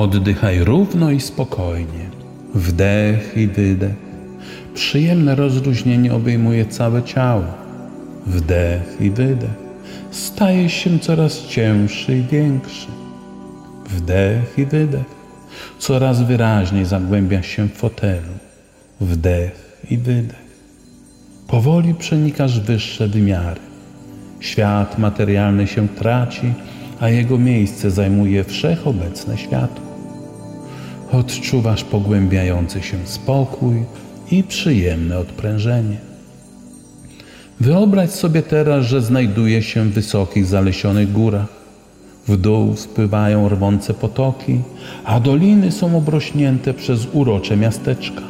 Oddychaj 0.00 0.64
równo 0.64 1.10
i 1.10 1.20
spokojnie. 1.20 2.10
Wdech 2.54 3.36
i 3.36 3.46
wydech. 3.46 3.94
Przyjemne 4.74 5.34
rozluźnienie 5.34 6.14
obejmuje 6.14 6.66
całe 6.66 7.02
ciało. 7.02 7.44
Wdech 8.26 8.96
i 9.00 9.10
wydech. 9.10 9.50
Stajesz 10.10 10.72
się 10.72 10.98
coraz 10.98 11.46
cięższy 11.46 12.18
i 12.18 12.22
większy. 12.22 12.86
Wdech 13.90 14.58
i 14.58 14.66
wydech. 14.66 15.04
Coraz 15.78 16.22
wyraźniej 16.22 16.84
zagłębiasz 16.84 17.46
się 17.46 17.68
w 17.68 17.72
fotelu. 17.72 18.34
Wdech 19.00 19.82
i 19.90 19.98
wydech. 19.98 20.50
Powoli 21.46 21.94
przenikasz 21.94 22.60
wyższe 22.60 23.08
wymiary. 23.08 23.60
Świat 24.40 24.98
materialny 24.98 25.66
się 25.66 25.88
traci, 25.88 26.52
a 27.00 27.08
jego 27.08 27.38
miejsce 27.38 27.90
zajmuje 27.90 28.44
wszechobecne 28.44 29.38
światło. 29.38 29.89
Odczuwasz 31.12 31.84
pogłębiający 31.84 32.82
się 32.82 32.96
spokój 33.04 33.84
i 34.30 34.42
przyjemne 34.44 35.18
odprężenie. 35.18 35.96
Wyobraź 37.60 38.10
sobie 38.10 38.42
teraz, 38.42 38.86
że 38.86 39.02
znajduje 39.02 39.62
się 39.62 39.84
w 39.84 39.92
wysokich, 39.92 40.46
zalesionych 40.46 41.12
górach. 41.12 41.46
W 42.28 42.36
dół 42.36 42.76
spływają 42.76 43.48
rwące 43.48 43.94
potoki, 43.94 44.60
a 45.04 45.20
doliny 45.20 45.72
są 45.72 45.96
obrośnięte 45.96 46.74
przez 46.74 47.06
urocze 47.12 47.56
miasteczka. 47.56 48.22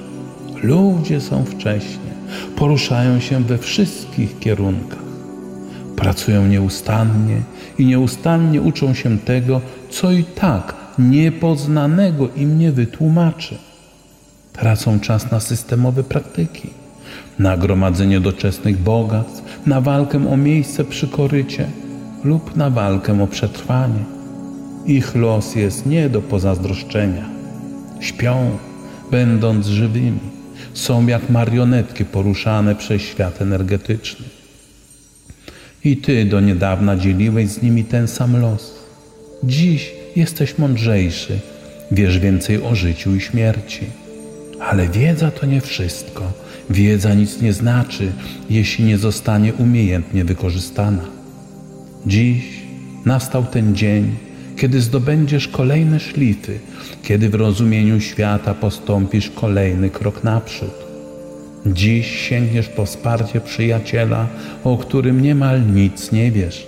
Ludzie 0.62 1.20
są 1.20 1.44
wcześnie, 1.44 2.10
poruszają 2.56 3.20
się 3.20 3.44
we 3.44 3.58
wszystkich 3.58 4.38
kierunkach. 4.38 5.02
Pracują 5.96 6.46
nieustannie 6.46 7.42
i 7.78 7.86
nieustannie 7.86 8.60
uczą 8.60 8.94
się 8.94 9.18
tego, 9.18 9.60
co 9.90 10.12
i 10.12 10.24
tak 10.24 10.79
niepoznanego 10.98 12.28
im 12.36 12.58
nie 12.58 12.72
wytłumaczy. 12.72 13.58
Tracą 14.52 15.00
czas 15.00 15.30
na 15.30 15.40
systemowe 15.40 16.04
praktyki, 16.04 16.70
na 17.38 17.56
gromadzenie 17.56 18.20
doczesnych 18.20 18.78
bogactw, 18.78 19.66
na 19.66 19.80
walkę 19.80 20.30
o 20.30 20.36
miejsce 20.36 20.84
przy 20.84 21.08
korycie 21.08 21.66
lub 22.24 22.56
na 22.56 22.70
walkę 22.70 23.22
o 23.22 23.26
przetrwanie. 23.26 24.04
Ich 24.86 25.14
los 25.14 25.54
jest 25.54 25.86
nie 25.86 26.08
do 26.08 26.22
pozazdroszczenia. 26.22 27.24
Śpią, 28.00 28.50
będąc 29.10 29.66
żywymi. 29.66 30.20
Są 30.74 31.06
jak 31.06 31.30
marionetki 31.30 32.04
poruszane 32.04 32.74
przez 32.74 33.02
świat 33.02 33.42
energetyczny. 33.42 34.26
I 35.84 35.96
ty 35.96 36.24
do 36.24 36.40
niedawna 36.40 36.96
dzieliłeś 36.96 37.48
z 37.48 37.62
nimi 37.62 37.84
ten 37.84 38.08
sam 38.08 38.40
los. 38.40 38.74
Dziś 39.44 39.99
jesteś 40.16 40.58
mądrzejszy, 40.58 41.38
wiesz 41.90 42.18
więcej 42.18 42.62
o 42.62 42.74
życiu 42.74 43.14
i 43.14 43.20
śmierci. 43.20 43.80
Ale 44.60 44.88
wiedza 44.88 45.30
to 45.30 45.46
nie 45.46 45.60
wszystko. 45.60 46.32
Wiedza 46.70 47.14
nic 47.14 47.40
nie 47.40 47.52
znaczy, 47.52 48.12
jeśli 48.50 48.84
nie 48.84 48.98
zostanie 48.98 49.54
umiejętnie 49.54 50.24
wykorzystana. 50.24 51.02
Dziś 52.06 52.44
nastał 53.04 53.44
ten 53.44 53.76
dzień, 53.76 54.14
kiedy 54.56 54.80
zdobędziesz 54.80 55.48
kolejne 55.48 56.00
szlify, 56.00 56.58
kiedy 57.02 57.28
w 57.28 57.34
rozumieniu 57.34 58.00
świata 58.00 58.54
postąpisz 58.54 59.30
kolejny 59.30 59.90
krok 59.90 60.24
naprzód. 60.24 60.74
Dziś 61.66 62.28
sięgniesz 62.28 62.68
po 62.68 62.86
wsparcie 62.86 63.40
przyjaciela, 63.40 64.26
o 64.64 64.76
którym 64.76 65.20
niemal 65.20 65.66
nic 65.66 66.12
nie 66.12 66.30
wiesz, 66.32 66.66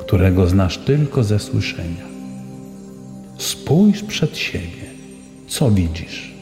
którego 0.00 0.46
znasz 0.46 0.78
tylko 0.78 1.24
ze 1.24 1.38
słyszenia. 1.38 2.07
Spójrz 3.38 4.02
przed 4.02 4.36
siebie. 4.36 4.88
Co 5.46 5.70
widzisz? 5.70 6.34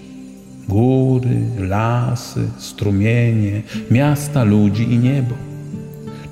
Góry, 0.68 1.40
lasy, 1.58 2.40
strumienie, 2.58 3.62
miasta, 3.90 4.44
ludzi 4.44 4.82
i 4.82 4.98
niebo. 4.98 5.34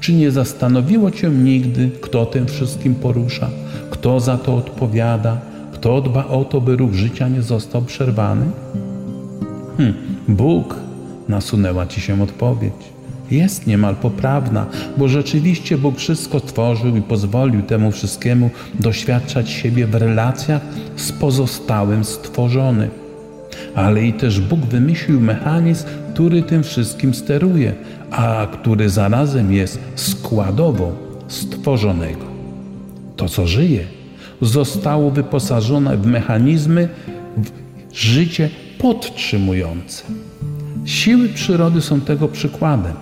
Czy 0.01 0.13
nie 0.13 0.31
zastanowiło 0.31 1.11
Cię 1.11 1.31
nigdy, 1.31 1.91
kto 2.01 2.27
tym 2.27 2.47
wszystkim 2.47 2.95
porusza, 2.95 3.51
kto 3.91 4.21
za 4.21 4.39
to 4.39 4.57
odpowiada, 4.57 5.41
kto 5.73 6.01
dba 6.01 6.27
o 6.27 6.45
to, 6.45 6.61
by 6.61 6.77
ruch 6.77 6.95
życia 6.95 7.29
nie 7.29 7.43
został 7.43 7.83
przerwany? 7.83 8.47
Hm, 9.77 9.95
Bóg, 10.29 10.77
nasunęła 11.29 11.87
Ci 11.87 12.01
się 12.01 12.23
odpowiedź 12.23 12.95
jest 13.31 13.67
niemal 13.67 13.97
poprawna, 13.97 14.67
bo 14.97 15.09
rzeczywiście 15.09 15.79
Bóg 15.79 15.99
wszystko 15.99 16.41
stworzył 16.41 16.97
i 16.97 17.03
pozwolił 17.03 17.63
temu 17.63 17.91
wszystkiemu 17.91 18.51
doświadczać 18.81 19.51
siebie 19.51 19.87
w 19.87 19.95
relacjach 19.95 20.63
z 20.97 21.13
pozostałym 21.13 22.05
stworzonym. 22.05 22.91
Ale 23.75 24.07
i 24.07 24.13
też 24.13 24.41
Bóg 24.41 24.61
wymyślił 24.61 25.21
mechanizm, 25.21 25.87
który 26.15 26.43
tym 26.43 26.63
wszystkim 26.63 27.15
steruje, 27.15 27.73
a 28.11 28.47
który 28.53 28.91
zarazem 28.91 29.53
jest 29.53 29.79
składową 29.95 30.93
stworzonego. 31.29 32.25
To, 33.17 33.29
co 33.29 33.47
żyje, 33.47 33.85
zostało 34.41 35.11
wyposażone 35.11 35.97
w 35.97 36.07
mechanizmy 36.07 36.89
w 37.37 37.51
życie 37.97 38.51
podtrzymujące. 38.79 40.05
Siły 40.85 41.29
przyrody 41.29 41.81
są 41.83 42.01
tego 42.01 42.29
przykładem 42.29 42.93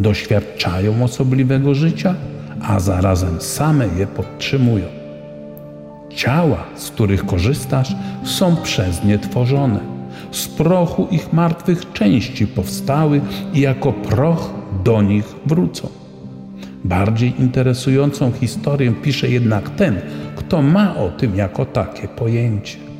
doświadczają 0.00 1.04
osobliwego 1.04 1.74
życia, 1.74 2.14
a 2.62 2.80
zarazem 2.80 3.40
same 3.40 3.88
je 3.98 4.06
podtrzymują. 4.06 4.84
Ciała, 6.10 6.64
z 6.76 6.90
których 6.90 7.26
korzystasz, 7.26 7.94
są 8.24 8.56
przez 8.56 9.04
nie 9.04 9.18
tworzone. 9.18 9.80
Z 10.30 10.48
prochu 10.48 11.08
ich 11.10 11.32
martwych 11.32 11.92
części 11.92 12.46
powstały 12.46 13.20
i 13.54 13.60
jako 13.60 13.92
proch 13.92 14.50
do 14.84 15.02
nich 15.02 15.34
wrócą. 15.46 15.88
Bardziej 16.84 17.40
interesującą 17.40 18.32
historię 18.32 18.92
pisze 18.92 19.28
jednak 19.28 19.70
ten, 19.70 20.00
kto 20.36 20.62
ma 20.62 20.96
o 20.96 21.08
tym 21.08 21.36
jako 21.36 21.64
takie 21.64 22.08
pojęcie. 22.08 22.91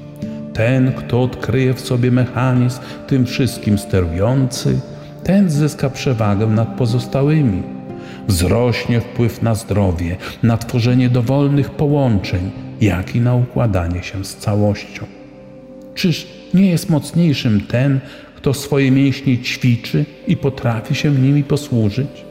Ten, 0.55 0.93
kto 0.93 1.23
odkryje 1.23 1.75
w 1.75 1.81
sobie 1.81 2.11
mechanizm 2.11 2.81
tym 3.07 3.27
wszystkim 3.27 3.79
sterujący, 3.79 4.81
ten 5.25 5.51
zyska 5.51 5.91
przewagę 5.91 6.47
nad 6.47 6.69
pozostałymi. 6.69 7.63
Wzrośnie 8.29 9.01
wpływ 9.01 9.43
na 9.43 9.55
zdrowie, 9.55 10.17
na 10.43 10.57
tworzenie 10.57 11.09
dowolnych 11.09 11.71
połączeń, 11.71 12.51
jak 12.81 13.17
i 13.17 13.21
na 13.21 13.35
układanie 13.35 14.03
się 14.03 14.25
z 14.25 14.37
całością. 14.37 15.07
Czyż 15.95 16.27
nie 16.55 16.71
jest 16.71 16.91
mocniejszym 16.91 17.61
ten, 17.61 18.01
kto 18.37 18.55
swoje 18.55 18.91
mięśnie 18.91 19.39
ćwiczy 19.39 20.05
i 20.27 20.37
potrafi 20.37 20.95
się 20.95 21.11
nimi 21.11 21.45
posłużyć? 21.45 22.25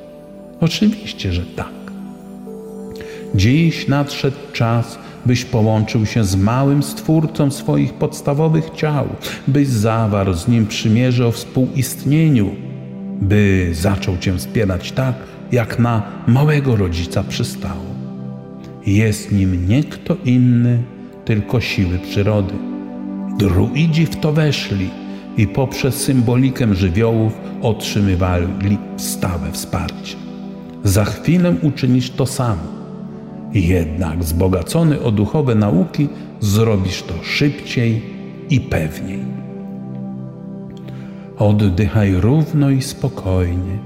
Oczywiście, 0.61 1.33
że 1.33 1.41
tak. 1.45 1.81
Dziś 3.35 3.87
nadszedł 3.87 4.37
czas, 4.53 4.99
byś 5.25 5.45
połączył 5.45 6.05
się 6.05 6.23
z 6.23 6.35
małym 6.35 6.83
Stwórcą 6.83 7.51
swoich 7.51 7.93
podstawowych 7.93 8.69
ciał, 8.69 9.07
byś 9.47 9.67
zawarł 9.67 10.33
z 10.33 10.47
Nim 10.47 10.67
przymierze 10.67 11.27
o 11.27 11.31
współistnieniu, 11.31 12.49
by 13.21 13.69
zaczął 13.71 14.17
Cię 14.17 14.37
wspierać 14.37 14.91
tak, 14.91 15.15
jak 15.51 15.79
na 15.79 16.03
małego 16.27 16.75
rodzica 16.75 17.23
przystało. 17.23 17.91
Jest 18.85 19.31
nim 19.31 19.67
nie 19.67 19.83
kto 19.83 20.17
inny, 20.25 20.83
tylko 21.25 21.61
siły 21.61 21.99
przyrody. 21.99 22.53
Druidzi 23.37 24.05
w 24.05 24.15
to 24.15 24.31
weszli 24.31 24.89
i 25.37 25.47
poprzez 25.47 25.95
symbolikę 25.95 26.75
żywiołów 26.75 27.33
otrzymywali 27.61 28.77
stałe 28.97 29.51
wsparcie. 29.51 30.15
Za 30.83 31.05
chwilę 31.05 31.55
uczynisz 31.61 32.09
to 32.09 32.25
samo. 32.25 32.80
Jednak 33.53 34.19
wzbogacony 34.19 35.01
o 35.01 35.11
duchowe 35.11 35.55
nauki 35.55 36.09
zrobisz 36.39 37.03
to 37.03 37.13
szybciej 37.23 38.01
i 38.49 38.59
pewniej. 38.59 39.19
Oddychaj 41.37 42.13
równo 42.13 42.69
i 42.69 42.81
spokojnie. 42.81 43.77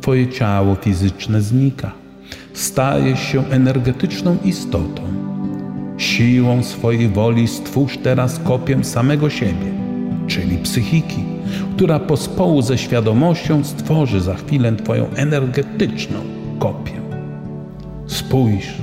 Twoje 0.00 0.28
ciało 0.28 0.74
fizyczne 0.74 1.42
znika. 1.42 1.92
Stajesz 2.52 3.20
się 3.20 3.44
energetyczną 3.50 4.36
istotą. 4.44 5.02
Siłą 5.96 6.62
swojej 6.62 7.08
woli 7.08 7.48
stwórz 7.48 7.98
teraz 7.98 8.38
kopię 8.38 8.84
samego 8.84 9.30
siebie, 9.30 9.72
czyli 10.26 10.58
psychiki, 10.58 11.24
która 11.76 11.98
pospołu 11.98 12.62
ze 12.62 12.78
świadomością 12.78 13.64
stworzy 13.64 14.20
za 14.20 14.34
chwilę 14.34 14.76
Twoją 14.76 15.06
energetyczną 15.16 16.18
kopię. 16.58 16.92
Spójrz, 18.06 18.74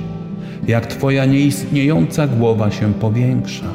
jak 0.68 0.86
Twoja 0.86 1.24
nieistniejąca 1.24 2.26
głowa 2.26 2.70
się 2.70 2.94
powiększa, 2.94 3.66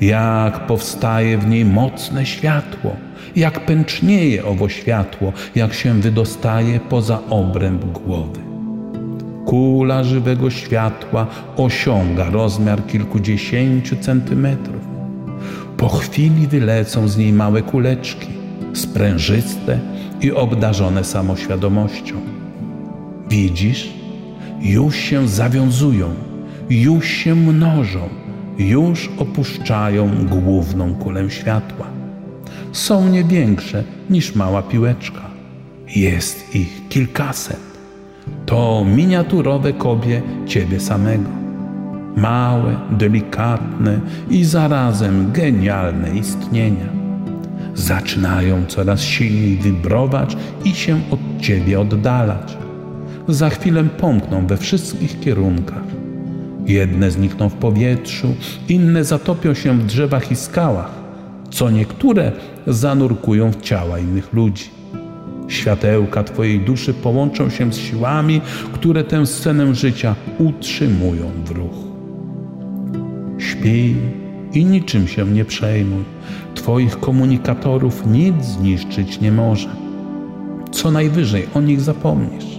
jak 0.00 0.66
powstaje 0.66 1.38
w 1.38 1.46
niej 1.46 1.64
mocne 1.64 2.26
światło– 2.26 2.96
jak 3.36 3.66
pęcznieje 3.66 4.44
owo 4.44 4.68
światło, 4.68 5.32
jak 5.54 5.74
się 5.74 6.00
wydostaje 6.00 6.80
poza 6.80 7.18
obręb 7.30 7.84
głowy. 7.84 8.40
Kula 9.44 10.04
żywego 10.04 10.50
światła 10.50 11.26
osiąga 11.56 12.30
rozmiar 12.30 12.86
kilkudziesięciu 12.86 13.96
centymetrów. 13.96 14.82
Po 15.76 15.88
chwili 15.88 16.46
wylecą 16.46 17.08
z 17.08 17.16
niej 17.16 17.32
małe 17.32 17.62
kuleczki, 17.62 18.28
sprężyste 18.72 19.78
i 20.20 20.32
obdarzone 20.32 21.04
samoświadomością. 21.04 22.14
Widzisz? 23.30 24.05
Już 24.60 24.96
się 24.96 25.28
zawiązują, 25.28 26.14
już 26.70 27.06
się 27.06 27.34
mnożą, 27.34 28.08
już 28.58 29.10
opuszczają 29.18 30.10
główną 30.26 30.94
kulę 30.94 31.30
światła. 31.30 31.86
Są 32.72 33.08
nie 33.08 33.24
większe 33.24 33.84
niż 34.10 34.34
mała 34.34 34.62
piłeczka. 34.62 35.20
Jest 35.96 36.54
ich 36.54 36.88
kilkaset. 36.88 37.60
To 38.46 38.84
miniaturowe 38.96 39.72
kobie 39.72 40.22
ciebie 40.46 40.80
samego. 40.80 41.28
Małe, 42.16 42.76
delikatne 42.90 44.00
i 44.30 44.44
zarazem 44.44 45.32
genialne 45.32 46.16
istnienia. 46.16 46.86
Zaczynają 47.74 48.66
coraz 48.66 49.00
silniej 49.00 49.56
wibrować 49.56 50.36
i 50.64 50.74
się 50.74 51.00
od 51.10 51.40
ciebie 51.40 51.80
oddalać. 51.80 52.65
Za 53.28 53.50
chwilę 53.50 53.84
pomkną 53.84 54.46
we 54.46 54.56
wszystkich 54.56 55.20
kierunkach. 55.20 55.84
Jedne 56.66 57.10
znikną 57.10 57.48
w 57.48 57.54
powietrzu, 57.54 58.34
inne 58.68 59.04
zatopią 59.04 59.54
się 59.54 59.78
w 59.78 59.86
drzewach 59.86 60.30
i 60.30 60.36
skałach, 60.36 60.90
co 61.50 61.70
niektóre 61.70 62.32
zanurkują 62.66 63.52
w 63.52 63.60
ciała 63.60 63.98
innych 63.98 64.32
ludzi. 64.32 64.64
Światełka 65.48 66.24
Twojej 66.24 66.60
duszy 66.60 66.94
połączą 66.94 67.50
się 67.50 67.72
z 67.72 67.76
siłami, 67.76 68.40
które 68.72 69.04
tę 69.04 69.26
scenę 69.26 69.74
życia 69.74 70.14
utrzymują 70.38 71.30
w 71.44 71.50
ruchu. 71.50 71.86
Śpij 73.38 73.96
i 74.54 74.64
niczym 74.64 75.08
się 75.08 75.26
nie 75.26 75.44
przejmuj. 75.44 76.04
Twoich 76.54 77.00
komunikatorów 77.00 78.06
nic 78.06 78.44
zniszczyć 78.44 79.20
nie 79.20 79.32
może. 79.32 79.68
Co 80.70 80.90
najwyżej 80.90 81.46
o 81.54 81.60
nich 81.60 81.80
zapomnisz. 81.80 82.55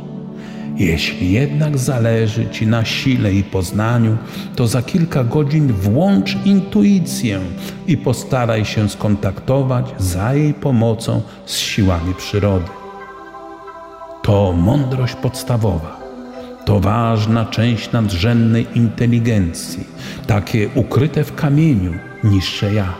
Jeśli 0.78 1.32
jednak 1.32 1.78
zależy 1.78 2.50
Ci 2.50 2.68
na 2.68 2.86
sile 2.86 3.34
i 3.34 3.44
poznaniu, 3.44 4.18
to 4.56 4.68
za 4.68 4.82
kilka 4.82 5.24
godzin 5.24 5.74
włącz 5.74 6.38
intuicję 6.46 7.40
i 7.88 7.98
postaraj 7.98 8.66
się 8.66 8.90
skontaktować 8.90 9.86
za 9.98 10.34
jej 10.34 10.54
pomocą 10.54 11.22
z 11.46 11.58
siłami 11.58 12.14
przyrody. 12.14 12.66
To 14.22 14.54
mądrość 14.54 15.16
podstawowa. 15.16 15.98
To 16.66 16.80
ważna 16.80 17.46
część 17.46 17.92
nadrzędnej 17.92 18.68
inteligencji, 18.76 19.84
takie 20.28 20.70
ukryte 20.76 21.24
w 21.24 21.36
kamieniu 21.36 21.94
niższe 22.24 22.74
ja. 22.74 22.94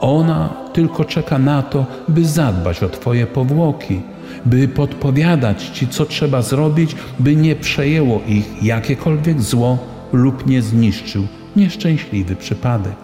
Ona 0.00 0.48
tylko 0.72 1.04
czeka 1.04 1.38
na 1.38 1.62
to, 1.62 1.86
by 2.08 2.24
zadbać 2.24 2.82
o 2.82 2.88
Twoje 2.88 3.26
powłoki, 3.26 4.00
by 4.44 4.68
podpowiadać 4.68 5.64
Ci, 5.64 5.88
co 5.88 6.06
trzeba 6.06 6.42
zrobić, 6.42 6.96
by 7.18 7.36
nie 7.36 7.56
przejęło 7.56 8.20
ich 8.28 8.62
jakiekolwiek 8.62 9.42
zło 9.42 9.78
lub 10.12 10.46
nie 10.46 10.62
zniszczył 10.62 11.26
nieszczęśliwy 11.56 12.36
przypadek. 12.36 12.96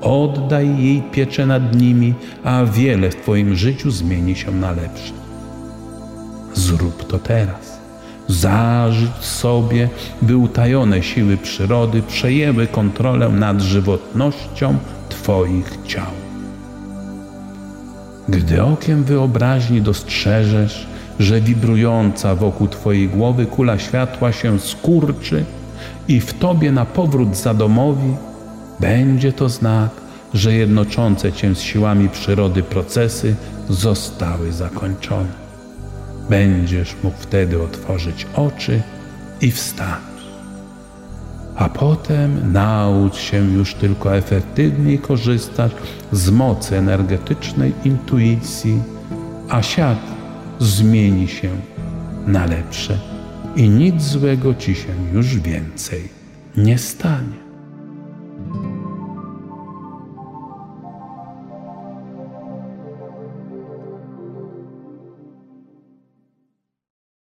Oddaj 0.00 0.84
jej 0.84 1.02
pieczę 1.02 1.46
nad 1.46 1.80
nimi, 1.80 2.14
a 2.44 2.64
wiele 2.64 3.10
w 3.10 3.16
Twoim 3.16 3.54
życiu 3.54 3.90
zmieni 3.90 4.36
się 4.36 4.50
na 4.50 4.70
lepsze. 4.70 5.12
Zrób 6.54 7.06
to 7.06 7.18
teraz. 7.18 7.78
Zażycz 8.28 9.20
sobie, 9.20 9.88
by 10.22 10.36
utajone 10.36 11.02
siły 11.02 11.36
przyrody 11.36 12.02
przejęły 12.02 12.66
kontrolę 12.66 13.28
nad 13.28 13.60
żywotnością 13.60 14.78
Twoich 15.08 15.78
ciał. 15.86 16.27
Gdy 18.28 18.62
okiem 18.62 19.04
wyobraźni 19.04 19.82
dostrzeżesz, 19.82 20.86
że 21.18 21.40
wibrująca 21.40 22.34
wokół 22.34 22.68
Twojej 22.68 23.08
głowy 23.08 23.46
kula 23.46 23.78
światła 23.78 24.32
się 24.32 24.60
skurczy 24.60 25.44
i 26.08 26.20
w 26.20 26.34
Tobie 26.34 26.72
na 26.72 26.84
powrót 26.84 27.36
za 27.36 27.54
domowi, 27.54 28.14
będzie 28.80 29.32
to 29.32 29.48
znak, 29.48 29.90
że 30.34 30.54
jednoczące 30.54 31.32
Cię 31.32 31.54
z 31.54 31.60
siłami 31.60 32.08
przyrody 32.08 32.62
procesy 32.62 33.34
zostały 33.68 34.52
zakończone. 34.52 35.48
Będziesz 36.30 36.96
mógł 37.02 37.16
wtedy 37.18 37.62
otworzyć 37.62 38.26
oczy 38.34 38.82
i 39.40 39.50
wstać 39.50 40.07
a 41.58 41.68
potem 41.68 42.52
naucz 42.52 43.16
się 43.16 43.52
już 43.52 43.74
tylko 43.74 44.16
efektywniej 44.16 44.98
korzystać 44.98 45.72
z 46.12 46.30
mocy 46.30 46.76
energetycznej 46.76 47.72
intuicji, 47.84 48.82
a 49.48 49.62
świat 49.62 49.98
zmieni 50.58 51.28
się 51.28 51.50
na 52.26 52.46
lepsze 52.46 52.98
i 53.56 53.68
nic 53.68 54.02
złego 54.02 54.54
ci 54.54 54.74
się 54.74 54.92
już 55.12 55.38
więcej 55.38 56.08
nie 56.56 56.78
stanie. 56.78 57.47